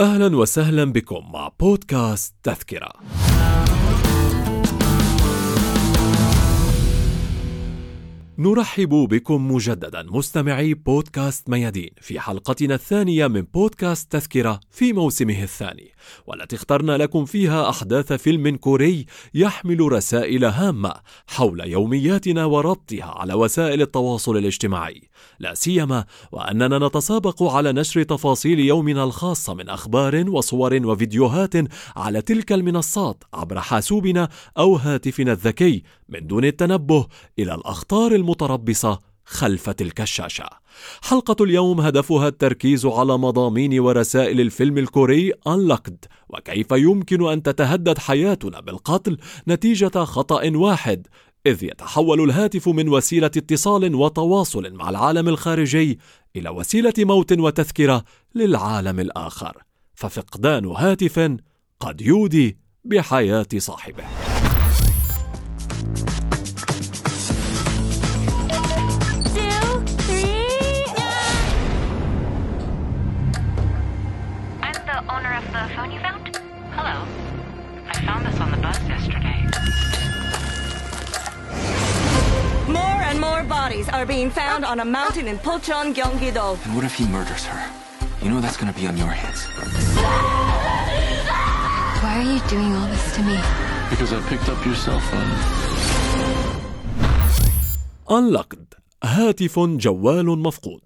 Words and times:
أهلا 0.00 0.36
وسهلا 0.36 0.84
بكم 0.84 1.32
مع 1.32 1.50
بودكاست 1.60 2.34
تذكرة. 2.42 2.92
نرحب 8.40 8.88
بكم 8.88 9.52
مجددا 9.52 10.02
مستمعي 10.02 10.74
بودكاست 10.74 11.50
ميادين 11.50 11.90
في 12.00 12.20
حلقتنا 12.20 12.74
الثانية 12.74 13.26
من 13.26 13.40
بودكاست 13.40 14.12
تذكرة 14.12 14.60
في 14.70 14.92
موسمه 14.92 15.42
الثاني 15.42 15.92
والتي 16.26 16.56
اخترنا 16.56 16.96
لكم 16.96 17.24
فيها 17.24 17.70
أحداث 17.70 18.12
فيلم 18.12 18.56
كوري 18.56 19.06
يحمل 19.34 19.92
رسائل 19.92 20.44
هامة 20.44 20.94
حول 21.26 21.60
يومياتنا 21.60 22.44
وربطها 22.44 23.04
على 23.04 23.34
وسائل 23.34 23.82
التواصل 23.82 24.36
الاجتماعي. 24.36 25.02
لا 25.38 25.54
سيما 25.54 26.04
وأننا 26.32 26.86
نتسابق 26.88 27.42
على 27.42 27.72
نشر 27.72 28.02
تفاصيل 28.02 28.60
يومنا 28.60 29.04
الخاصة 29.04 29.54
من 29.54 29.68
أخبار 29.68 30.30
وصور 30.30 30.86
وفيديوهات 30.86 31.54
على 31.96 32.22
تلك 32.22 32.52
المنصات 32.52 33.24
عبر 33.34 33.60
حاسوبنا 33.60 34.28
أو 34.58 34.76
هاتفنا 34.76 35.32
الذكي 35.32 35.82
من 36.08 36.26
دون 36.26 36.44
التنبه 36.44 37.06
إلى 37.38 37.54
الأخطار 37.54 38.14
المتربصة 38.14 38.98
خلف 39.24 39.70
تلك 39.70 40.00
الشاشة. 40.00 40.48
حلقة 41.02 41.44
اليوم 41.44 41.80
هدفها 41.80 42.28
التركيز 42.28 42.86
على 42.86 43.18
مضامين 43.18 43.80
ورسائل 43.80 44.40
الفيلم 44.40 44.78
الكوري 44.78 45.32
انلوكد 45.46 46.04
وكيف 46.28 46.72
يمكن 46.72 47.28
أن 47.28 47.42
تتهدد 47.42 47.98
حياتنا 47.98 48.60
بالقتل 48.60 49.18
نتيجة 49.48 50.04
خطأ 50.04 50.50
واحد 50.56 51.06
إذ 51.46 51.64
يتحول 51.64 52.20
الهاتف 52.20 52.68
من 52.68 52.88
وسيلة 52.88 53.26
اتصال 53.26 53.94
وتواصل 53.94 54.72
مع 54.72 54.90
العالم 54.90 55.28
الخارجي 55.28 55.98
إلى 56.36 56.50
وسيلة 56.50 56.94
موت 56.98 57.32
وتذكرة 57.32 58.04
للعالم 58.34 59.00
الآخر، 59.00 59.62
ففقدان 59.94 60.66
هاتف 60.66 61.36
قد 61.80 62.00
يودي 62.00 62.58
بحياة 62.84 63.48
صاحبه. 63.56 64.04
are 83.97 84.05
being 84.05 84.29
found 84.29 84.63
on 84.65 84.79
a 84.79 84.85
mountain 84.85 85.27
in 85.27 85.37
Pocheon, 85.39 85.93
Gyeonggi-do. 85.95 86.47
And 86.65 86.75
what 86.75 86.83
if 86.83 86.93
he 86.93 87.05
murders 87.07 87.43
her? 87.45 87.59
You 88.21 88.29
know 88.29 88.39
that's 88.39 88.57
gonna 88.57 88.73
be 88.73 88.85
on 88.87 88.95
your 88.97 89.07
hands. 89.07 89.45
Why 92.03 92.13
are 92.19 92.27
you 92.33 92.39
doing 92.53 92.71
all 92.75 92.87
this 92.87 93.15
to 93.15 93.21
me? 93.23 93.37
Because 93.89 94.13
I 94.13 94.19
picked 94.29 94.47
up 94.49 94.63
your 94.65 94.75
cell 94.75 94.99
phone. 94.99 95.31
Unlocked 98.09 98.73
هاتف 99.03 99.59
جوال 99.59 100.25
مفقود 100.25 100.81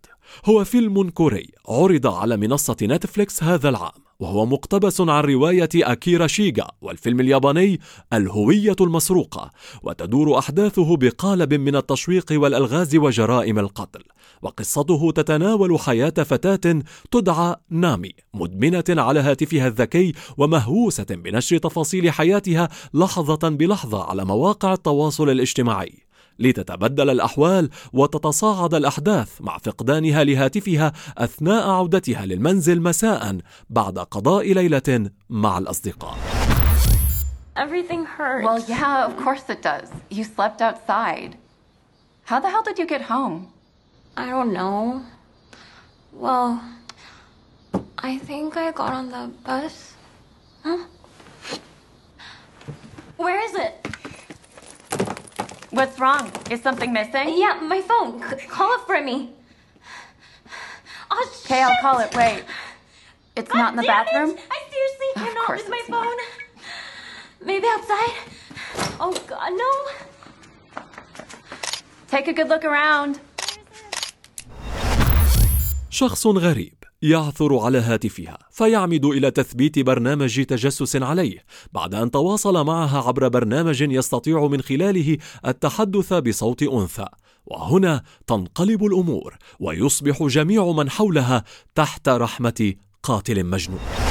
هو 0.46 0.64
فيلم 0.64 1.10
كوري 1.10 1.52
عرض 1.70 2.08
على 2.08 2.38
منصة 2.38 2.78
نتفليكس 2.82 3.44
هذا 3.44 3.70
العام 3.70 4.02
وهو 4.23 4.47
مقتبس 4.47 5.01
عن 5.01 5.25
رواية 5.25 5.69
أكيرا 5.75 6.27
شيغا 6.27 6.69
والفيلم 6.83 7.21
الياباني 7.21 7.81
الهوية 8.13 8.77
المسروقة 8.81 9.51
وتدور 9.83 10.39
أحداثه 10.39 10.97
بقالب 10.97 11.55
من 11.55 11.77
التشويق 11.77 12.27
والألغاز 12.31 12.97
وجرائم 12.97 13.59
القتل 13.59 14.03
وقصته 14.43 15.11
تتناول 15.11 15.79
حياة 15.79 16.11
فتاة 16.11 16.83
تدعى 17.11 17.57
نامي 17.71 18.13
مدمنة 18.35 18.85
على 18.89 19.21
هاتفها 19.21 19.67
الذكي 19.67 20.13
ومهووسة 20.39 21.07
بنشر 21.11 21.59
تفاصيل 21.59 22.11
حياتها 22.11 22.69
لحظة 22.95 23.49
بلحظة 23.49 24.05
على 24.05 24.25
مواقع 24.25 24.73
التواصل 24.73 25.31
الاجتماعي. 25.31 26.02
لتتبدل 26.39 27.11
الأحوال 27.11 27.71
وتتصاعد 27.93 28.75
الأحداث 28.75 29.41
مع 29.41 29.59
فقدانها 29.59 30.25
لهاتفها 30.25 30.93
أثناء 31.19 31.71
عودتها 31.71 32.27
للمنزل 32.27 32.83
مساء 32.83 33.39
بعد 33.71 33.99
قضاء 33.99 34.53
ليلة 34.53 35.11
مع 35.31 35.59
الأصدقاء. 35.59 36.19
Everything 37.57 38.07
hurts. 38.07 38.45
Well, 38.45 38.65
yeah, 38.69 39.05
of 39.05 39.17
course 39.25 39.45
it 39.49 39.61
does. 39.63 39.89
You 40.11 40.25
slept 40.25 40.63
outside. 40.63 41.37
How 42.25 42.41
the 42.41 42.49
hell 42.49 42.63
did 42.63 42.79
you 42.79 42.87
get 42.87 43.03
home? 43.03 43.53
I 44.17 44.27
don't 44.27 44.53
know. 44.53 45.03
Well, 46.13 46.61
I 47.99 48.19
think 48.19 48.57
I 48.57 48.73
got 48.73 48.93
on 48.93 49.11
the 49.11 49.31
bus. 49.45 49.95
Huh? 50.65 50.85
Where 53.17 53.41
is 53.45 53.55
it? 53.55 53.82
What's 55.72 56.00
wrong? 56.00 56.32
Is 56.50 56.62
something 56.62 56.92
missing? 56.94 57.38
Yeah, 57.38 57.60
my 57.62 57.82
phone. 57.82 58.22
C- 58.30 58.48
call 58.48 58.74
it 58.76 58.82
for 58.88 59.02
me. 59.02 59.32
Oh, 61.12 61.30
Okay, 61.46 61.62
I'll 61.62 61.78
call 61.82 62.00
it. 62.00 62.14
Wait. 62.16 62.44
It's 63.36 63.52
God 63.52 63.58
not 63.60 63.70
in 63.74 63.78
the 63.78 63.84
bathroom? 63.84 64.32
It. 64.32 64.40
I 64.52 64.60
seriously 64.74 65.08
Of 65.16 65.22
cannot 65.24 65.46
course 65.48 65.62
miss 65.62 65.70
my 65.70 65.78
it's 65.82 65.90
not. 65.90 66.06
phone. 66.06 66.18
Maybe 67.50 67.68
outside? 67.68 68.14
Oh, 69.00 69.14
God, 69.28 69.52
no. 69.64 70.84
Take 72.08 72.28
a 72.28 72.34
good 72.34 72.50
look 72.50 72.66
around. 72.66 73.20
شخص 75.90 76.28
غريب 76.28 76.81
يعثر 77.03 77.59
على 77.59 77.79
هاتفها 77.79 78.39
فيعمد 78.51 79.05
إلى 79.05 79.31
تثبيت 79.31 79.79
برنامج 79.79 80.45
تجسس 80.45 80.97
عليه 80.97 81.45
بعد 81.73 81.95
أن 81.95 82.11
تواصل 82.11 82.67
معها 82.67 83.03
عبر 83.03 83.29
برنامج 83.29 83.81
يستطيع 83.81 84.47
من 84.47 84.61
خلاله 84.61 85.19
التحدث 85.47 86.13
بصوت 86.13 86.63
أنثى. 86.63 87.07
وهنا 87.47 88.03
تنقلب 88.27 88.85
الأمور 88.85 89.37
ويصبح 89.61 90.23
جميع 90.23 90.73
من 90.73 90.91
حولها 90.91 91.45
تحت 91.75 92.09
رحمة 92.09 92.75
قاتل 93.03 93.45
مجنون. 93.45 94.02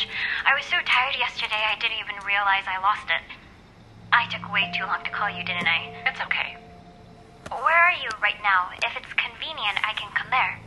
Much. 0.00 0.08
I 0.46 0.54
was 0.54 0.64
so 0.64 0.76
tired 0.84 1.16
yesterday 1.18 1.60
I 1.60 1.76
didn't 1.80 1.98
even 2.00 2.16
realize 2.26 2.64
I 2.66 2.80
lost 2.80 3.08
it. 3.08 3.22
I 4.12 4.28
took 4.28 4.52
way 4.52 4.70
too 4.76 4.84
long 4.84 5.02
to 5.04 5.10
call 5.10 5.30
you, 5.30 5.44
didn't 5.44 5.66
I? 5.66 5.92
It's 6.06 6.20
okay. 6.20 6.56
Where 7.50 7.78
are 7.78 7.92
you 7.92 8.08
right 8.22 8.38
now? 8.42 8.70
If 8.82 8.96
it's 8.96 9.12
convenient, 9.14 9.78
I 9.84 9.92
can 9.94 10.10
come 10.14 10.30
there. 10.30 10.58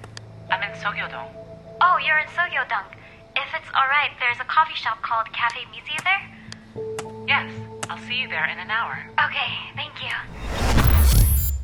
I'm 0.52 0.64
in 0.64 0.76
Sogyodong. 0.80 1.30
Oh, 1.82 1.98
you're 1.98 2.20
in 2.20 2.28
Sogyodong. 2.28 2.86
If 3.36 3.50
it's 3.54 3.70
alright, 3.74 4.12
there's 4.20 4.40
a 4.40 4.48
coffee 4.48 4.76
shop 4.76 5.02
called 5.02 5.32
Cafe 5.34 5.66
Musi 5.74 5.98
there? 6.04 6.24
Yes, 7.28 7.52
I'll 7.90 8.02
see 8.08 8.20
you 8.22 8.28
there 8.28 8.46
in 8.46 8.60
an 8.60 8.70
hour. 8.70 9.00
Okay, 9.26 9.52
thank 9.76 9.94
you. 10.04 10.73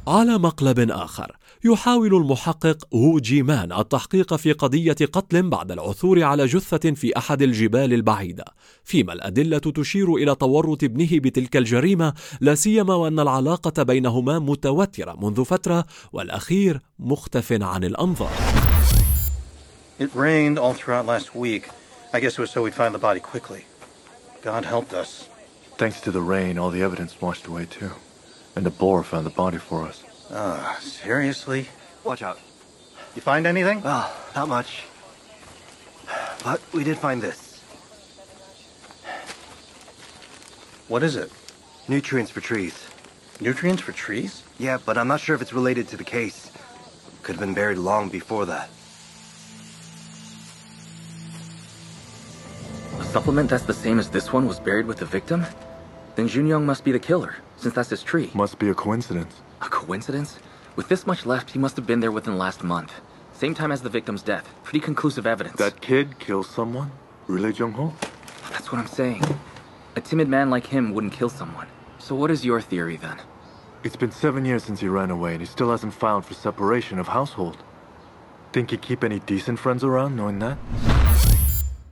على 0.09 0.37
مقلب 0.37 0.91
آخر 0.91 1.37
يحاول 1.63 2.15
المحقق 2.15 2.77
هو 2.93 3.19
جي 3.19 3.43
مان 3.43 3.71
التحقيق 3.71 4.35
في 4.35 4.51
قضية 4.51 4.95
قتل 5.13 5.49
بعد 5.49 5.71
العثور 5.71 6.23
على 6.23 6.45
جثة 6.45 6.91
في 6.91 7.17
أحد 7.17 7.41
الجبال 7.41 7.93
البعيدة 7.93 8.45
فيما 8.83 9.13
الأدلة 9.13 9.57
تشير 9.57 10.15
إلى 10.15 10.35
تورط 10.35 10.83
ابنه 10.83 11.09
بتلك 11.11 11.57
الجريمة 11.57 12.13
لا 12.41 12.55
سيما 12.55 12.95
وأن 12.95 13.19
العلاقة 13.19 13.83
بينهما 13.83 14.39
متوترة 14.39 15.15
منذ 15.21 15.45
فترة 15.45 15.85
والأخير 16.13 16.79
مختف 16.99 17.53
عن 17.61 17.83
الأنظار 17.83 18.31
It 19.99 20.09
rained 20.15 20.57
all 20.57 20.73
throughout 20.73 21.05
last 21.05 21.35
week. 21.35 21.69
I 22.13 22.19
guess 22.21 22.33
it 22.37 22.39
was 22.39 22.51
so 22.51 22.63
we'd 22.63 22.73
find 22.73 22.95
the 22.95 23.05
body 23.09 23.19
quickly. 23.19 23.65
God 24.41 24.63
helped 24.65 24.93
us. 24.93 25.27
Thanks 25.77 25.99
to 26.01 26.11
the 26.11 26.21
rain, 26.21 26.57
all 26.57 26.71
the 26.71 26.81
evidence 26.81 27.21
washed 27.21 27.45
away 27.47 27.65
too. 27.65 27.91
And 28.55 28.65
the 28.65 28.71
boar 28.71 29.03
found 29.03 29.25
the 29.25 29.31
body 29.31 29.57
for 29.57 29.85
us. 29.85 30.03
Ah, 30.31 30.77
seriously? 30.81 31.67
Watch 32.03 32.21
out. 32.21 32.39
You 33.15 33.21
find 33.21 33.47
anything? 33.47 33.81
Well, 33.81 34.11
not 34.35 34.47
much. 34.47 34.83
But 36.43 36.61
we 36.73 36.83
did 36.83 36.97
find 36.97 37.21
this. 37.21 37.61
What 40.87 41.03
is 41.03 41.15
it? 41.15 41.31
Nutrients 41.87 42.31
for 42.31 42.41
trees. 42.41 42.87
Nutrients 43.39 43.81
for 43.81 43.91
trees? 43.91 44.43
Yeah, 44.57 44.77
but 44.85 44.97
I'm 44.97 45.07
not 45.07 45.19
sure 45.19 45.35
if 45.35 45.41
it's 45.41 45.53
related 45.53 45.87
to 45.89 45.97
the 45.97 46.03
case. 46.03 46.51
Could 47.23 47.35
have 47.35 47.45
been 47.45 47.53
buried 47.53 47.77
long 47.77 48.09
before 48.09 48.45
that. 48.47 48.69
A 52.99 53.03
supplement 53.05 53.49
that's 53.49 53.65
the 53.65 53.73
same 53.73 53.99
as 53.99 54.09
this 54.09 54.33
one 54.33 54.47
was 54.47 54.59
buried 54.59 54.85
with 54.87 54.97
the 54.97 55.05
victim? 55.05 55.45
Then 56.19 56.27
Junyoung 56.27 56.65
must 56.65 56.83
be 56.83 56.91
the 56.91 56.99
killer, 56.99 57.35
since 57.55 57.73
that's 57.73 57.91
his 57.91 58.03
tree. 58.03 58.29
Must 58.33 58.59
be 58.59 58.67
a 58.67 58.73
coincidence. 58.73 59.39
A 59.61 59.69
coincidence? 59.69 60.37
With 60.75 60.89
this 60.89 61.07
much 61.07 61.25
left, 61.25 61.51
he 61.51 61.59
must 61.59 61.77
have 61.77 61.87
been 61.87 62.01
there 62.01 62.11
within 62.11 62.33
the 62.33 62.37
last 62.37 62.61
month. 62.61 62.91
Same 63.31 63.53
time 63.55 63.71
as 63.71 63.81
the 63.81 63.89
victim's 63.89 64.21
death. 64.21 64.53
Pretty 64.65 64.81
conclusive 64.81 65.25
evidence. 65.25 65.55
That 65.55 65.79
kid 65.79 66.19
killed 66.19 66.47
someone? 66.47 66.91
Really, 67.27 67.53
Jung 67.53 67.71
Ho? 67.71 67.93
That's 68.51 68.69
what 68.69 68.79
I'm 68.79 68.87
saying. 68.87 69.23
A 69.95 70.01
timid 70.01 70.27
man 70.27 70.49
like 70.49 70.67
him 70.67 70.93
wouldn't 70.93 71.13
kill 71.13 71.29
someone. 71.29 71.67
So 71.99 72.15
what 72.15 72.31
is 72.31 72.43
your 72.43 72.59
theory 72.59 72.97
then? 72.97 73.21
It's 73.85 73.95
been 73.95 74.11
seven 74.11 74.43
years 74.43 74.65
since 74.65 74.81
he 74.81 74.89
ran 74.89 75.11
away, 75.11 75.31
and 75.31 75.39
he 75.39 75.47
still 75.47 75.71
hasn't 75.71 75.93
filed 75.93 76.25
for 76.25 76.33
separation 76.33 76.99
of 76.99 77.07
household. 77.07 77.63
Think 78.51 78.71
he'd 78.71 78.81
keep 78.81 79.05
any 79.05 79.19
decent 79.19 79.57
friends 79.57 79.85
around 79.85 80.17
knowing 80.17 80.39
that? 80.39 80.57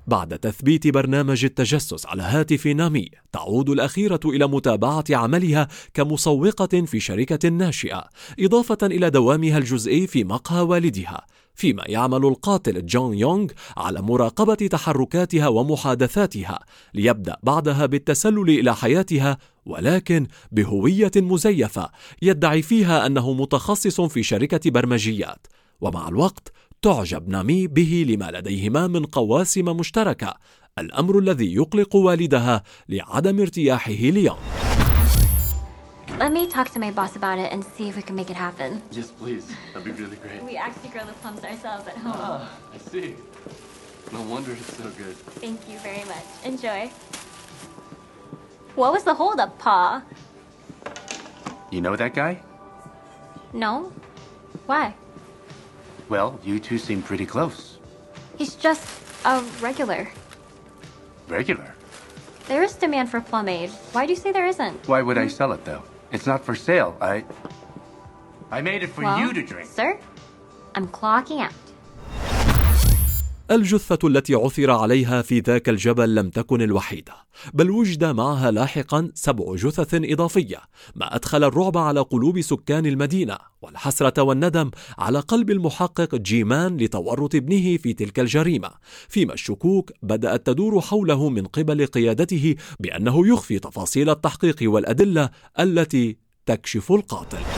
بعد 0.08 0.40
تثبيت 0.40 0.88
برنامج 0.88 1.46
التجسس 1.46 2.06
على 2.06 2.24
هاتف 2.24 2.68
نامي 2.68 3.10
تعود 3.32 3.70
الأخيرة 3.70 4.20
إلى 4.26 4.48
متابعة 4.48 5.04
عملها 5.10 5.68
كمسوقة 5.94 6.86
في 6.86 7.00
شركة 7.00 7.50
ناشئة 7.50 8.04
إضافة 8.40 8.78
إلى 8.84 9.10
دوامها 9.10 9.58
الجزئي 9.58 10.08
في 10.08 10.24
مقهى 10.24 10.62
والدها. 10.62 11.26
فيما 11.56 11.84
يعمل 11.86 12.26
القاتل 12.26 12.86
جون 12.86 13.14
يونغ 13.18 13.48
على 13.78 14.02
مراقبة 14.02 14.54
تحركاتها 14.54 15.48
ومحادثاتها 15.48 16.60
ليبدأ 16.94 17.38
بعدها 17.44 17.86
بالتسلل 17.86 18.50
إلى 18.50 18.76
حياتها 18.76 19.38
ولكن 19.66 20.28
بهوية 20.52 21.12
مزيفة 21.16 21.90
يدعي 22.22 22.62
فيها 22.62 23.06
أنه 23.06 23.34
متخصص 23.34 24.02
في 24.02 24.24
شركة 24.24 24.72
برمجيات. 24.72 25.48
ومع 25.82 26.08
الوقت 26.08 26.52
تعجب 26.82 27.30
نامي 27.30 27.68
به 27.68 28.06
لما 28.08 28.32
لديهما 28.32 28.88
من 28.88 29.06
قواسم 29.06 29.66
مشتركة 29.66 30.34
الأمر 30.80 31.20
الذي 31.20 31.54
يقلق 31.56 31.96
والدها 31.96 32.64
لعدم 32.90 33.40
ارتياحه 33.40 33.92
ليونغ 33.92 34.38
Let 36.20 36.32
me 36.34 36.48
talk 36.48 36.70
to 36.76 36.80
my 36.80 36.90
boss 36.90 37.16
about 37.16 37.38
it 37.38 37.50
and 37.54 37.64
see 37.64 37.90
if 37.90 37.96
we 37.96 38.02
can 38.02 38.16
make 38.16 38.32
it 38.32 38.36
happen. 38.48 38.82
Yes, 38.92 39.12
please. 39.22 39.46
That'd 39.74 39.86
be 39.86 39.92
really 40.02 40.16
great. 40.16 40.42
We 40.44 40.58
actually 40.58 40.90
grow 40.90 41.06
the 41.06 41.18
plums 41.22 41.44
ourselves 41.44 41.86
at 41.88 41.98
home. 42.06 42.16
Ah, 42.16 42.50
I 42.74 42.78
see. 42.92 43.10
No 44.12 44.22
wonder 44.34 44.52
it's 44.54 44.74
so 44.82 44.90
good. 45.02 45.16
Thank 45.46 45.60
you 45.70 45.78
very 45.88 46.06
much. 46.14 46.28
Enjoy. 46.44 46.82
What 48.80 48.94
was 48.94 49.04
the 49.04 49.14
holdup, 49.14 49.60
Pa? 49.60 50.02
You 51.72 51.82
know 51.82 51.96
that 51.96 52.14
guy? 52.16 52.34
No? 53.54 53.92
Why? 54.66 54.96
Well, 56.10 56.40
you 56.44 56.60
two 56.60 56.78
seem 56.78 57.02
pretty 57.02 57.26
close. 57.26 57.78
He's 58.38 58.56
just 58.56 58.88
a 59.26 59.42
regular. 59.62 60.10
Regular. 61.28 61.74
There 62.48 62.64
is 62.64 62.74
demand 62.76 63.10
for 63.12 63.20
plumade. 63.20 63.72
Why 63.92 64.06
do 64.06 64.14
you 64.14 64.20
say 64.20 64.32
there 64.32 64.48
isn't? 64.48 64.88
Why 64.88 65.02
would 65.02 65.18
I 65.18 65.28
sell 65.28 65.52
it, 65.52 65.66
though? 65.66 65.84
It's 66.12 66.26
not 66.26 66.46
for 66.46 66.56
sale. 66.56 66.96
I. 67.02 67.26
I 68.50 68.62
made 68.62 68.84
it 68.84 68.88
for 68.88 69.02
Well, 69.02 69.20
you 69.20 69.34
to 69.34 69.44
drink. 69.44 69.68
Sir, 69.70 70.00
I'm 70.76 70.88
clocking 70.88 71.42
out. 71.42 71.52
الجثة 73.52 74.08
التي 74.08 74.36
عثر 74.36 74.72
عليها 74.72 75.22
في 75.22 75.40
ذاك 75.40 75.70
الجبل 75.70 76.16
لم 76.16 76.30
تكن 76.30 76.62
الوحيدة، 76.62 77.14
بل 77.54 77.72
وجد 77.72 78.04
معها 78.04 78.52
لاحقا 78.52 79.12
سبع 79.14 79.56
جثث 79.56 79.90
إضافية، 79.94 80.62
ما 80.96 81.16
أدخل 81.16 81.44
الرعب 81.44 81.78
على 81.78 82.00
قلوب 82.00 82.42
سكان 82.42 82.86
المدينة، 82.86 83.38
والحسرة 83.62 84.22
والندم 84.22 84.72
على 84.98 85.20
قلب 85.20 85.52
المحقق 85.52 86.16
جيمان 86.16 86.78
لتورط 86.78 87.36
ابنه 87.36 87.78
في 87.78 87.94
تلك 87.94 88.20
الجريمة، 88.20 88.70
فيما 89.10 89.34
الشكوك 89.34 89.92
بدأت 90.04 90.46
تدور 90.46 90.82
حوله 90.82 91.30
من 91.30 91.46
قبل 91.46 91.86
قيادته 91.86 92.56
بأنه 92.80 93.28
يخفي 93.28 93.60
تفاصيل 93.60 94.10
التحقيق 94.10 94.58
والأدلة 94.62 95.30
التي 95.60 96.18
تكشف 96.46 96.92
القاتل. 96.92 97.57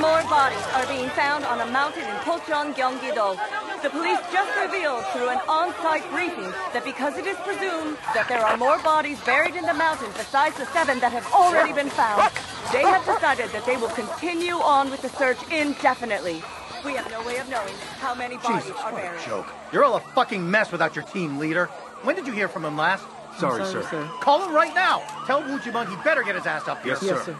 More 0.00 0.18
and 0.18 0.28
more 0.28 0.30
bodies 0.30 0.64
are 0.74 0.86
being 0.86 1.08
found 1.10 1.44
on 1.44 1.60
a 1.60 1.70
mountain 1.70 2.02
in 2.02 2.16
Pocheon, 2.26 2.74
Gyeonggi-do. 2.74 3.38
The 3.82 3.90
police 3.90 4.18
just 4.32 4.50
revealed 4.58 5.04
through 5.12 5.28
an 5.28 5.38
on-site 5.48 6.08
briefing 6.10 6.50
that 6.72 6.82
because 6.84 7.16
it 7.16 7.26
is 7.26 7.36
presumed 7.38 7.96
that 8.14 8.26
there 8.28 8.40
are 8.40 8.56
more 8.56 8.78
bodies 8.82 9.20
buried 9.20 9.54
in 9.54 9.64
the 9.64 9.74
mountain 9.74 10.08
besides 10.16 10.56
the 10.56 10.66
seven 10.66 10.98
that 10.98 11.12
have 11.12 11.26
already 11.32 11.72
been 11.72 11.90
found, 11.90 12.32
they 12.72 12.82
have 12.82 13.04
decided 13.06 13.50
that 13.50 13.64
they 13.66 13.76
will 13.76 13.90
continue 13.90 14.54
on 14.54 14.90
with 14.90 15.00
the 15.02 15.10
search 15.10 15.38
indefinitely. 15.52 16.42
We 16.84 16.94
have 16.94 17.08
no 17.10 17.22
way 17.24 17.36
of 17.38 17.48
knowing 17.48 17.74
how 18.00 18.14
many 18.14 18.36
bodies 18.38 18.64
Jesus, 18.64 18.80
are 18.80 18.92
what 18.92 19.00
a 19.00 19.06
buried. 19.06 19.22
joke. 19.24 19.46
You're 19.72 19.84
all 19.84 19.96
a 19.96 20.00
fucking 20.00 20.50
mess 20.50 20.72
without 20.72 20.96
your 20.96 21.04
team 21.04 21.38
leader. 21.38 21.66
When 22.02 22.16
did 22.16 22.26
you 22.26 22.32
hear 22.32 22.48
from 22.48 22.64
him 22.64 22.76
last? 22.76 23.04
Sorry, 23.38 23.64
sorry, 23.64 23.84
sir. 23.84 24.10
Call 24.20 24.42
him 24.44 24.52
right 24.54 24.74
now. 24.74 25.00
Tell 25.26 25.40
Wu 25.42 25.58
Jimung 25.58 25.88
he 25.88 25.96
better 26.02 26.22
get 26.24 26.34
his 26.34 26.46
ass 26.46 26.66
up 26.66 26.82
here. 26.82 26.96
Yes, 27.00 27.24
sir. 27.24 27.36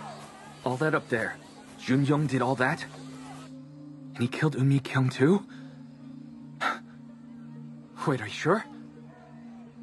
All 0.65 0.77
that 0.77 0.95
up 0.95 1.09
there. 1.09 1.37
Jun 1.85 2.07
Young 2.07 2.27
did 2.27 2.41
all 2.41 2.55
that? 2.55 2.83
And 4.15 4.23
he 4.23 4.27
killed 4.27 4.57
Eun 4.57 4.65
Mi 4.65 4.81
Kyung 4.81 5.11
too? 5.11 5.45
Wait, 8.07 8.23
are 8.23 8.27
you 8.27 8.33
sure? 8.33 8.65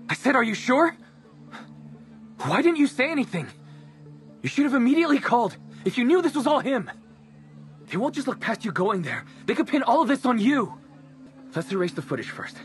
I 0.10 0.16
said, 0.16 0.36
are 0.36 0.44
you 0.44 0.56
sure? 0.56 0.96
Why 2.40 2.64
didn't 2.64 2.78
you 2.78 2.88
say 2.88 3.12
anything? 3.12 3.46
You 4.42 4.50
should 4.50 4.64
have 4.66 4.74
immediately 4.74 5.20
called 5.20 5.56
if 5.86 6.00
you 6.00 6.04
knew 6.04 6.24
this 6.24 6.34
was 6.34 6.48
all 6.48 6.60
him. 6.60 6.90
They 7.86 7.98
won't 7.98 8.16
just 8.16 8.28
look 8.28 8.40
past 8.40 8.66
you 8.66 8.72
going 8.72 9.04
there. 9.04 9.24
They 9.46 9.54
could 9.54 9.68
pin 9.68 9.84
all 9.84 10.02
of 10.02 10.08
this 10.08 10.26
on 10.26 10.40
you. 10.40 10.74
Let's 11.56 11.72
erase 11.72 11.94
the 11.94 12.02
footage 12.02 12.32
first. 12.32 12.58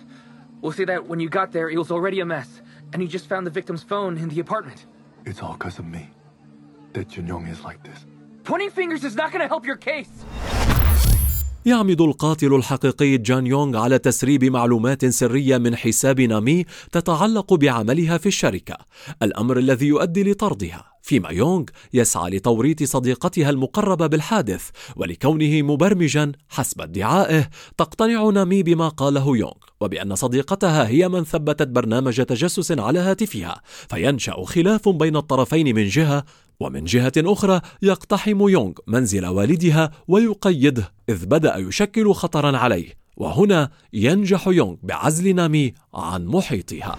We'll 0.63 0.73
say 0.73 0.87
that 0.87 1.09
when 1.09 1.21
you 1.21 1.29
got 1.29 1.53
there, 1.53 1.69
it 1.69 1.77
was 1.77 1.91
already 1.91 2.21
a 2.21 2.25
mess, 2.25 2.63
and 2.95 3.03
you 3.03 3.09
just 3.09 3.29
found 3.29 3.47
the 3.47 3.51
victim's 3.51 3.83
phone 3.83 4.17
in 4.17 4.31
the 4.31 4.41
apartment. 4.41 4.87
It's 5.27 5.43
all 5.43 5.53
because 5.53 5.79
of 5.79 5.85
me. 5.85 6.09
That 6.95 7.09
Jun 7.09 7.27
Young 7.27 7.47
is 7.47 7.63
like 7.63 7.83
this. 7.83 8.07
Pointing 8.47 8.71
fingers 8.71 9.03
is 9.03 9.17
not 9.17 9.29
gonna 9.33 9.49
help 9.49 9.65
your 9.67 9.77
case. 9.77 10.13
يعمد 11.67 12.01
القاتل 12.01 12.55
الحقيقي 12.55 13.19
جان 13.19 13.47
يونغ 13.47 13.79
على 13.79 13.99
تسريب 13.99 14.45
معلومات 14.45 15.07
سرية 15.07 15.59
من 15.59 15.77
حساب 15.77 16.21
نامي 16.21 16.65
تتعلق 16.93 17.55
بعملها 17.55 18.19
في 18.19 18.27
الشركة، 18.27 18.77
الأمر 19.23 19.59
الذي 19.59 19.87
يؤدي 19.87 20.31
لطردها، 20.31 20.85
فيما 21.03 21.31
يونغ 21.31 21.65
يسعى 21.95 22.31
لتوريط 22.31 22.83
صديقتها 22.83 23.51
المقربة 23.51 24.07
بالحادث، 24.07 24.71
ولكونه 24.97 25.63
مبرمجا 25.63 26.33
حسب 26.49 26.81
ادعائه، 26.81 27.49
تقتنع 27.79 28.31
نامي 28.31 28.63
بما 28.63 28.89
قاله 28.89 29.37
يونغ، 29.37 29.67
وبأن 29.81 30.15
صديقتها 30.15 30.89
هي 30.89 31.09
من 31.09 31.25
ثبتت 31.25 31.69
برنامج 31.69 32.23
تجسس 32.23 32.73
على 32.73 32.99
هاتفها، 32.99 33.61
فينشأ 33.91 34.45
خلاف 34.45 34.89
بين 34.89 35.17
الطرفين 35.17 35.75
من 35.75 35.89
جهة، 35.89 36.25
ومن 36.61 36.85
جهة 36.85 37.13
أخرى 37.19 37.61
يقتحم 37.83 38.49
يونغ 38.49 38.73
منزل 38.87 39.27
والدها 39.27 39.91
ويقيده 40.09 40.93
إذ 41.09 41.27
بدأ 41.27 41.57
يشكل 41.57 42.13
خطرا 42.13 42.57
عليه 42.57 42.93
وهنا 43.17 43.71
ينجح 43.93 44.49
يونغ 44.49 44.77
بعزل 44.83 45.35
نامي 45.35 45.75
عن 45.95 46.27
محيطها 46.27 46.97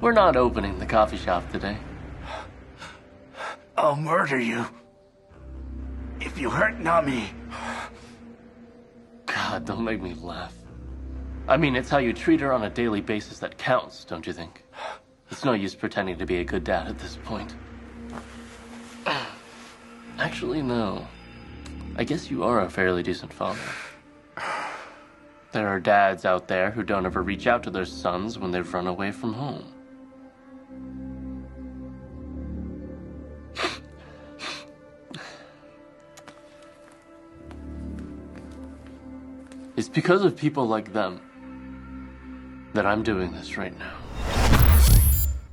We're 0.00 0.12
not 0.12 0.36
opening 0.36 0.78
the 0.78 0.86
coffee 0.86 1.16
shop 1.16 1.50
today. 1.50 1.78
I'll 3.76 3.96
murder 3.96 4.38
you. 4.38 4.66
If 6.26 6.38
you 6.38 6.50
hurt 6.50 6.80
Nami. 6.80 7.30
God, 9.26 9.64
don't 9.64 9.84
make 9.84 10.02
me 10.02 10.12
laugh. 10.14 10.52
I 11.46 11.56
mean, 11.56 11.76
it's 11.76 11.88
how 11.88 11.98
you 11.98 12.12
treat 12.12 12.40
her 12.40 12.52
on 12.52 12.64
a 12.64 12.68
daily 12.68 13.00
basis 13.00 13.38
that 13.38 13.56
counts, 13.56 14.04
don't 14.04 14.26
you 14.26 14.32
think? 14.32 14.64
It's 15.30 15.44
no 15.44 15.52
use 15.52 15.76
pretending 15.76 16.18
to 16.18 16.26
be 16.26 16.38
a 16.38 16.44
good 16.44 16.64
dad 16.64 16.88
at 16.88 16.98
this 16.98 17.16
point. 17.24 17.54
Actually, 20.18 20.62
no. 20.62 21.06
I 21.94 22.02
guess 22.02 22.28
you 22.28 22.42
are 22.42 22.62
a 22.62 22.70
fairly 22.70 23.04
decent 23.04 23.32
father. 23.32 23.60
There 25.52 25.68
are 25.68 25.78
dads 25.78 26.24
out 26.24 26.48
there 26.48 26.72
who 26.72 26.82
don't 26.82 27.06
ever 27.06 27.22
reach 27.22 27.46
out 27.46 27.62
to 27.62 27.70
their 27.70 27.84
sons 27.84 28.36
when 28.36 28.50
they've 28.50 28.74
run 28.74 28.88
away 28.88 29.12
from 29.12 29.32
home. 29.32 29.75
It's 39.76 39.90
because 39.90 40.22
of 40.24 40.32
people 40.36 40.66
like 40.66 40.88
them 40.94 41.12
that 42.74 42.86
I'm 42.86 43.02
doing 43.02 43.30
this 43.32 43.58
right 43.58 43.76
now. 43.78 43.96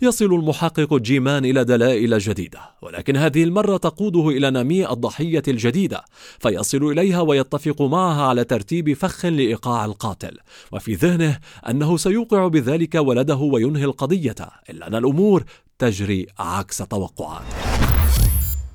يصل 0.01 0.25
المحقق 0.25 0.93
جيمان 0.93 1.45
إلى 1.45 1.63
دلائل 1.63 2.19
جديدة 2.19 2.59
ولكن 2.81 3.17
هذه 3.17 3.43
المرة 3.43 3.77
تقوده 3.77 4.29
إلى 4.29 4.51
نامي 4.51 4.89
الضحية 4.89 5.43
الجديدة 5.47 6.03
فيصل 6.39 6.83
إليها 6.83 7.21
ويتفق 7.21 7.81
معها 7.81 8.23
على 8.23 8.43
ترتيب 8.43 8.93
فخ 8.93 9.25
لإيقاع 9.25 9.85
القاتل 9.85 10.37
وفي 10.71 10.93
ذهنه 10.93 11.39
أنه 11.69 11.97
سيوقع 11.97 12.47
بذلك 12.47 12.95
ولده 12.95 13.35
وينهي 13.35 13.83
القضية 13.85 14.35
إلا 14.69 14.87
أن 14.87 14.95
الأمور 14.95 15.43
تجري 15.79 16.27
عكس 16.39 16.77
توقعاته 16.77 17.45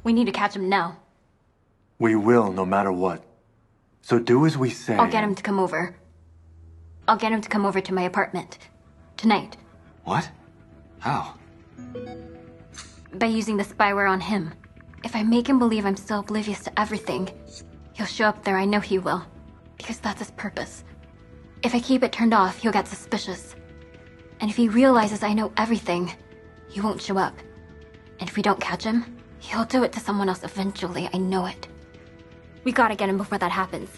We 0.05 0.13
need 0.13 0.27
to 0.27 0.33
catch 0.33 0.57
him 0.57 0.69
now. 0.69 0.97
We 1.99 2.15
will, 2.17 2.53
no 2.53 2.65
matter 2.65 2.93
what. 2.93 3.28
So 4.09 4.19
do 4.19 4.47
as 4.47 4.57
we 4.57 4.71
say. 4.71 4.97
I'll 4.97 5.11
get 5.11 5.23
him 5.23 5.35
to 5.35 5.43
come 5.43 5.59
over. 5.59 5.95
I'll 7.07 7.19
get 7.19 7.31
him 7.31 7.43
to 7.43 7.49
come 7.51 7.67
over 7.67 7.79
to 7.79 7.93
my 7.93 8.05
apartment. 8.05 8.57
Tonight. 9.19 9.59
What? 10.05 10.31
How? 10.99 11.35
By 13.13 13.27
using 13.27 13.59
the 13.59 13.65
spyware 13.65 14.11
on 14.11 14.23
him. 14.23 14.55
If 15.05 15.15
I 15.15 15.23
make 15.23 15.47
him 15.47 15.59
believe 15.59 15.85
I'm 15.85 15.95
still 15.95 16.21
oblivious 16.21 16.65
to 16.65 16.81
everything, 16.81 17.29
he'll 17.93 18.07
show 18.07 18.25
up 18.25 18.43
there, 18.45 18.57
I 18.57 18.65
know 18.65 18.81
he 18.81 18.99
will. 18.99 19.27
Because 19.77 19.99
that's 20.01 20.21
his 20.21 20.31
purpose. 20.31 20.85
If 21.63 21.75
I 21.75 21.81
keep 21.81 22.03
it 22.03 22.11
turned 22.11 22.33
off, 22.33 22.57
he'll 22.57 22.73
get 22.73 22.89
suspicious. 22.89 23.57
And 24.41 24.49
if 24.49 24.57
he 24.57 24.71
realizes 24.71 25.23
I 25.23 25.35
know 25.35 25.53
everything, 25.59 26.11
he 26.71 26.81
won't 26.81 27.03
show 27.03 27.19
up. 27.19 27.37
And 28.21 28.27
if 28.27 28.37
we 28.37 28.43
don't 28.43 28.59
catch 28.59 28.85
him, 28.85 29.19
he'll 29.39 29.67
do 29.67 29.83
it 29.83 29.93
to 29.93 30.01
someone 30.01 30.31
else 30.31 30.45
eventually, 30.45 31.11
I 31.13 31.19
know 31.19 31.45
it. 31.45 31.69
We 32.65 32.73
gotta 32.73 32.97
get 33.01 33.09
him 33.09 33.19
before 33.19 33.39
that 33.39 33.53
happens. 33.63 33.91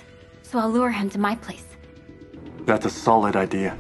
So 0.43 0.59
I'll 0.59 0.73
lure 0.79 0.91
him 0.91 1.09
to 1.11 1.19
my 1.19 1.35
place. 1.37 1.69
That's 2.67 2.87
a 2.87 2.91
solid 2.91 3.37
idea. 3.37 3.77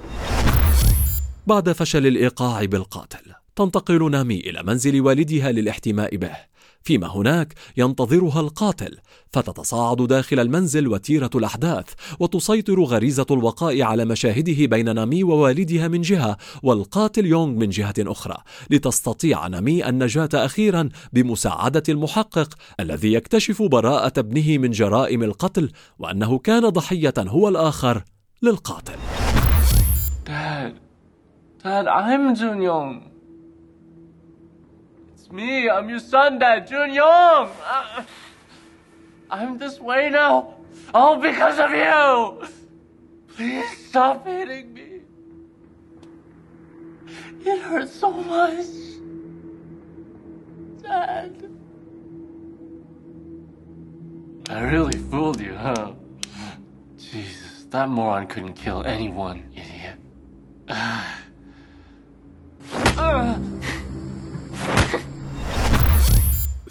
بعد 1.46 1.72
فشل 1.72 2.06
الإيقاع 2.06 2.64
بالقاتل 2.64 3.34
تنتقل 3.56 4.10
نامي 4.10 4.40
إلى 4.40 4.62
منزل 4.62 5.00
والدها 5.00 5.52
للاحتماء 5.52 6.16
به 6.16 6.36
فيما 6.82 7.16
هناك 7.16 7.54
ينتظرها 7.76 8.40
القاتل 8.40 8.98
فتتصاعد 9.32 10.02
داخل 10.02 10.40
المنزل 10.40 10.88
وتيرة 10.88 11.30
الأحداث 11.34 11.84
وتسيطر 12.20 12.82
غريزة 12.82 13.26
الوقاء 13.30 13.82
على 13.82 14.04
مشاهده 14.04 14.66
بين 14.66 14.94
نامي 14.94 15.24
ووالدها 15.24 15.88
من 15.88 16.00
جهة 16.00 16.36
والقاتل 16.62 17.26
يونغ 17.26 17.58
من 17.58 17.68
جهة 17.68 17.94
أخرى 17.98 18.36
لتستطيع 18.70 19.46
نامي 19.46 19.88
النجاة 19.88 20.28
أخيرا 20.34 20.88
بمساعدة 21.12 21.82
المحقق 21.88 22.54
الذي 22.80 23.12
يكتشف 23.12 23.62
براءة 23.62 24.12
ابنه 24.18 24.58
من 24.58 24.70
جرائم 24.70 25.22
القتل 25.22 25.70
وأنه 25.98 26.38
كان 26.38 26.68
ضحية 26.68 27.14
هو 27.18 27.48
الآخر 27.48 28.04
للقاتل 28.42 28.96
Dad, 30.24 30.74
Dad, 31.62 31.86
I'm 31.88 32.34
Jun 32.36 32.62
Young. 32.62 33.09
Me. 35.32 35.68
I'm 35.68 35.88
your 35.88 36.00
son, 36.00 36.38
Dad, 36.38 36.66
Jun 36.66 36.92
Young. 36.92 37.50
I, 37.64 37.98
uh, 37.98 38.04
I'm 39.30 39.58
this 39.58 39.78
way 39.78 40.10
now, 40.10 40.54
all 40.92 41.20
because 41.20 41.58
of 41.60 41.70
you. 41.70 42.48
Please 43.36 43.86
stop 43.86 44.26
hitting 44.26 44.74
me. 44.74 45.00
It 47.44 47.60
hurts 47.62 47.92
so 47.92 48.10
much, 48.10 48.66
Dad. 50.82 51.48
I 54.48 54.60
really 54.62 54.98
fooled 54.98 55.40
you, 55.40 55.54
huh? 55.54 55.92
Jesus, 56.98 57.66
that 57.70 57.88
moron 57.88 58.26
couldn't 58.26 58.54
kill 58.54 58.82
anyone, 58.84 59.44
idiot. 59.54 59.98
Uh. 62.96 63.38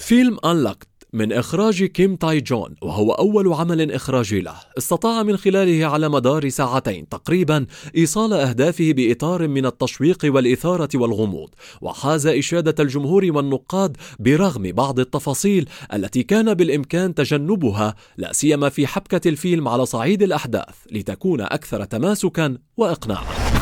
فيلم 0.10 0.38
Unlocked 0.46 0.88
من 1.14 1.34
إخراج 1.34 1.84
كيم 1.84 2.16
تاي 2.16 2.42
جون 2.42 2.76
وهو 2.82 3.12
أول 3.12 3.54
عمل 3.54 3.92
إخراجي 3.92 4.42
له. 4.42 4.56
استطاع 4.78 5.24
من 5.24 5.38
خلاله 5.38 5.86
على 5.86 6.10
مدار 6.10 6.50
ساعتين 6.50 7.10
تقريبا 7.10 7.66
إيصال 7.98 8.34
أهدافه 8.34 8.94
بإطار 8.94 9.48
من 9.48 9.66
التشويق 9.66 10.18
والإثارة 10.24 10.90
والغموض 10.96 11.50
وحاز 11.82 12.28
إشادة 12.28 12.84
الجمهور 12.84 13.26
والنقاد 13.26 13.98
برغم 14.20 14.72
بعض 14.72 15.00
التفاصيل 15.00 15.70
التي 15.94 16.24
كان 16.24 16.54
بالإمكان 16.54 17.16
تجنبها 17.16 17.96
لا 18.18 18.34
سيما 18.34 18.70
في 18.70 18.88
حبكة 18.88 19.30
الفيلم 19.30 19.68
على 19.68 19.86
صعيد 19.86 20.24
الأحداث 20.24 20.76
لتكون 20.92 21.42
أكثر 21.42 21.84
تماسكا 21.84 22.58
وإقناعا. 22.78 23.59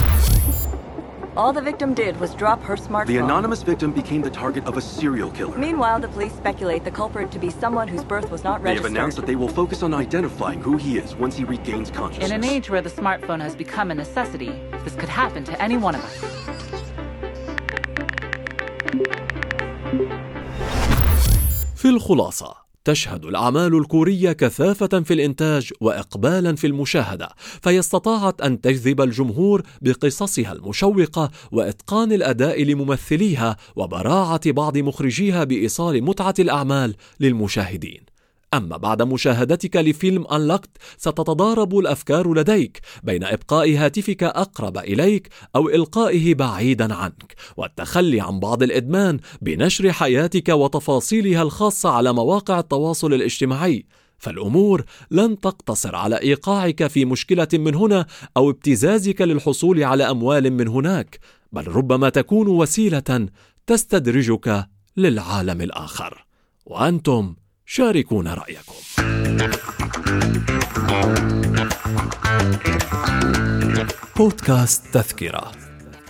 All 1.36 1.52
the 1.52 1.62
victim 1.62 1.94
did 1.94 2.20
was 2.20 2.34
drop 2.34 2.62
her 2.62 2.76
smartphone. 2.76 3.06
The 3.06 3.16
anonymous 3.18 3.62
victim 3.62 3.90
became 3.92 4.20
the 4.20 4.30
target 4.30 4.66
of 4.66 4.76
a 4.76 4.82
serial 4.82 5.30
killer. 5.30 5.56
Meanwhile, 5.56 6.00
the 6.00 6.08
police 6.08 6.34
speculate 6.34 6.84
the 6.84 6.90
culprit 6.90 7.30
to 7.32 7.38
be 7.38 7.48
someone 7.48 7.88
whose 7.88 8.04
birth 8.04 8.30
was 8.30 8.44
not 8.44 8.62
They 8.62 8.70
registered. 8.70 8.90
have 8.90 8.96
announced 8.98 9.16
that 9.16 9.26
they 9.26 9.36
will 9.36 9.48
focus 9.48 9.82
on 9.82 9.94
identifying 9.94 10.60
who 10.60 10.76
he 10.76 10.98
is 10.98 11.14
once 11.16 11.34
he 11.36 11.44
regains 11.44 11.90
consciousness. 11.90 12.30
In 12.30 12.36
an 12.36 12.44
age 12.44 12.68
where 12.68 12.82
the 12.82 12.90
smartphone 12.90 13.40
has 13.40 13.56
become 13.56 13.90
a 13.90 13.94
necessity, 13.94 14.52
this 14.84 14.94
could 14.94 15.08
happen 15.08 15.42
to 15.44 15.62
any 15.62 15.78
one 15.78 15.94
of 15.94 16.04
us. 16.04 16.24
في 21.76 21.88
الخلاصة 21.88 22.56
تشهد 22.87 23.25
الأعمال 23.25 23.77
الكورية 23.77 24.31
كثافة 24.31 24.87
في 24.87 25.13
الإنتاج 25.13 25.71
وإقبالا 25.81 26.55
في 26.55 26.67
المشاهدة، 26.67 27.29
فهي 27.61 27.79
استطاعت 27.79 28.41
أن 28.41 28.61
تجذب 28.61 29.01
الجمهور 29.01 29.61
بقصصها 29.81 30.51
المشوقة 30.51 31.31
وإتقان 31.51 32.11
الأداء 32.11 32.63
لممثليها 32.63 33.57
وبراعة 33.75 34.51
بعض 34.51 34.77
مخرجيها 34.77 35.43
بإيصال 35.43 36.03
متعة 36.03 36.33
الأعمال 36.39 36.95
للمشاهدين. 37.19 38.16
أما 38.53 38.77
بعد 38.77 39.01
مشاهدتك 39.01 39.75
لفيلم 39.75 40.27
أنلكت 40.27 40.69
ستتضارب 40.97 41.77
الأفكار 41.77 42.33
لديك 42.33 42.81
بين 43.03 43.23
إبقاء 43.23 43.77
هاتفك 43.77 44.23
أقرب 44.23 44.77
إليك 44.77 45.29
أو 45.55 45.69
إلقائه 45.69 46.33
بعيدا 46.33 46.93
عنك 46.93 47.35
والتخلي 47.57 48.21
عن 48.21 48.39
بعض 48.39 48.63
الإدمان 48.63 49.19
بنشر 49.41 49.91
حياتك 49.91 50.49
وتفاصيلها 50.49 51.41
الخاصة 51.41 51.89
على 51.89 52.13
مواقع 52.13 52.59
التواصل 52.59 53.13
الاجتماعي. 53.13 53.85
فالأمور 54.17 54.83
لن 55.11 55.39
تقتصر 55.39 55.95
على 55.95 56.21
إيقاعك 56.21 56.87
في 56.87 57.05
مشكلة 57.05 57.47
من 57.53 57.75
هنا 57.75 58.05
أو 58.37 58.49
ابتزازك 58.49 59.21
للحصول 59.21 59.83
على 59.83 60.03
أموال 60.03 60.53
من 60.53 60.67
هناك 60.67 61.19
بل 61.51 61.67
ربما 61.67 62.09
تكون 62.09 62.47
وسيلة 62.47 63.27
تستدرجك 63.67 64.67
للعالم 64.97 65.61
الآخر. 65.61 66.25
وأنتم 66.65 67.35
شاركونا 67.69 68.33
رأيكم. 68.33 68.73
بودكاست 74.17 74.83
تذكرة. 74.93 75.51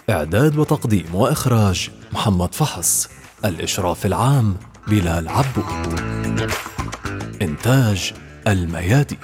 إعداد 0.09 0.57
وتقديم 0.57 1.15
وإخراج 1.15 1.89
محمد 2.11 2.55
فحص. 2.55 3.09
الإشراف 3.45 4.05
العام 4.05 4.57
بلال 4.87 5.29
عبود 5.29 5.99
إنتاج 7.41 8.13
الميادين. 8.47 9.17